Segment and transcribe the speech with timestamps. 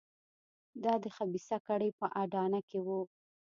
[0.83, 3.01] دا د خبیثه کړۍ په اډانه کې وو.